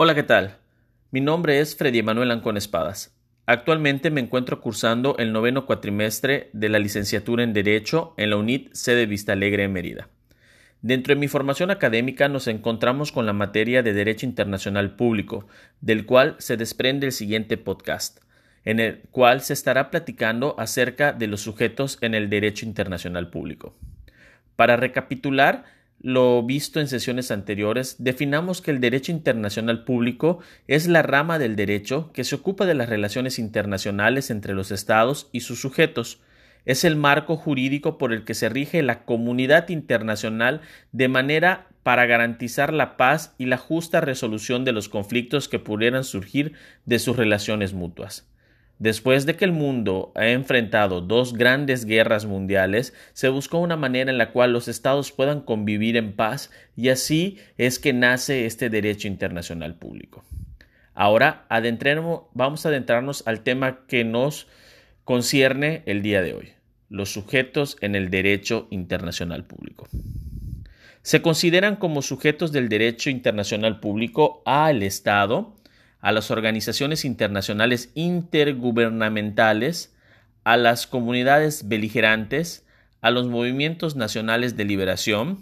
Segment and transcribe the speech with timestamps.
[0.00, 0.58] Hola, ¿qué tal?
[1.10, 3.18] Mi nombre es Freddy Emanuel Ancón Espadas.
[3.46, 8.72] Actualmente me encuentro cursando el noveno cuatrimestre de la licenciatura en Derecho en la UNIT
[8.74, 10.08] sede Vista Alegre en Mérida.
[10.82, 15.48] Dentro de mi formación académica nos encontramos con la materia de Derecho Internacional Público,
[15.80, 18.20] del cual se desprende el siguiente podcast,
[18.64, 23.74] en el cual se estará platicando acerca de los sujetos en el Derecho Internacional Público.
[24.54, 25.64] Para recapitular,
[26.00, 31.56] lo visto en sesiones anteriores, definamos que el derecho internacional público es la rama del
[31.56, 36.20] derecho que se ocupa de las relaciones internacionales entre los estados y sus sujetos.
[36.64, 40.60] Es el marco jurídico por el que se rige la comunidad internacional
[40.92, 46.04] de manera para garantizar la paz y la justa resolución de los conflictos que pudieran
[46.04, 46.52] surgir
[46.84, 48.28] de sus relaciones mutuas.
[48.78, 54.10] Después de que el mundo ha enfrentado dos grandes guerras mundiales, se buscó una manera
[54.10, 58.70] en la cual los estados puedan convivir en paz y así es que nace este
[58.70, 60.24] derecho internacional público.
[60.94, 61.46] Ahora
[62.34, 64.46] vamos a adentrarnos al tema que nos
[65.04, 66.52] concierne el día de hoy,
[66.88, 69.88] los sujetos en el derecho internacional público.
[71.02, 75.56] Se consideran como sujetos del derecho internacional público al Estado,
[76.00, 79.94] a las organizaciones internacionales intergubernamentales,
[80.44, 82.64] a las comunidades beligerantes,
[83.00, 85.38] a los movimientos nacionales de liberación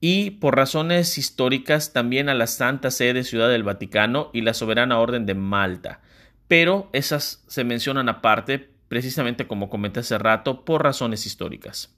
[0.00, 4.98] y, por razones históricas, también a la Santa Sede Ciudad del Vaticano y la Soberana
[4.98, 6.00] Orden de Malta.
[6.48, 11.94] Pero esas se mencionan aparte, precisamente como comenté hace rato, por razones históricas.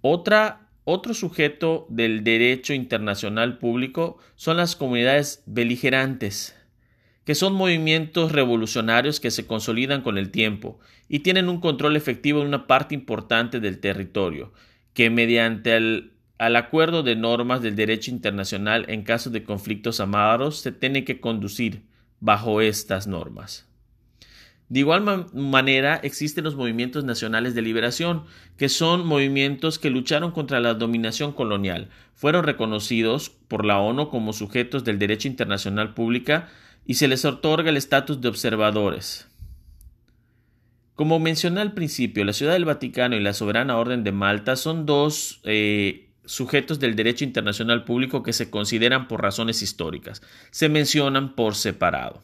[0.00, 6.56] Otra otro sujeto del derecho internacional público son las comunidades beligerantes,
[7.26, 12.40] que son movimientos revolucionarios que se consolidan con el tiempo y tienen un control efectivo
[12.40, 14.54] en una parte importante del territorio,
[14.94, 20.72] que mediante el acuerdo de normas del derecho internacional en caso de conflictos amados se
[20.72, 21.82] tiene que conducir
[22.18, 23.67] bajo estas normas.
[24.68, 28.24] De igual manera existen los movimientos nacionales de liberación,
[28.58, 31.88] que son movimientos que lucharon contra la dominación colonial.
[32.14, 36.50] Fueron reconocidos por la ONU como sujetos del derecho internacional pública
[36.84, 39.28] y se les otorga el estatus de observadores.
[40.94, 44.84] Como mencioné al principio, la Ciudad del Vaticano y la Soberana Orden de Malta son
[44.84, 50.22] dos eh, sujetos del derecho internacional público que se consideran por razones históricas.
[50.50, 52.22] Se mencionan por separado.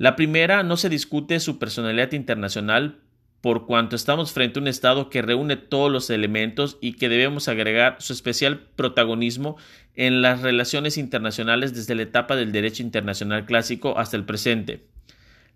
[0.00, 3.00] La primera no se discute su personalidad internacional
[3.42, 7.48] por cuanto estamos frente a un Estado que reúne todos los elementos y que debemos
[7.48, 9.58] agregar su especial protagonismo
[9.96, 14.86] en las relaciones internacionales desde la etapa del derecho internacional clásico hasta el presente.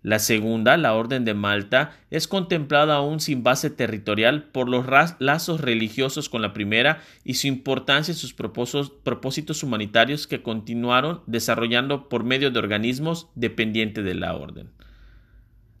[0.05, 4.85] La segunda, la Orden de Malta, es contemplada aún sin base territorial por los
[5.17, 12.07] lazos religiosos con la primera y su importancia y sus propósitos humanitarios que continuaron desarrollando
[12.07, 14.69] por medio de organismos dependientes de la Orden.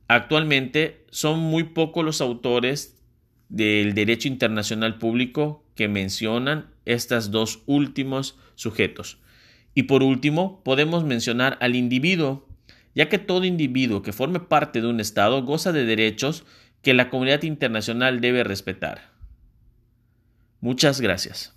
[0.07, 2.99] Actualmente son muy pocos los autores
[3.49, 9.19] del derecho internacional público que mencionan estos dos últimos sujetos.
[9.75, 12.47] Y por último, podemos mencionar al individuo
[12.95, 16.45] ya que todo individuo que forme parte de un Estado goza de derechos
[16.81, 19.11] que la comunidad internacional debe respetar.
[20.61, 21.54] Muchas gracias.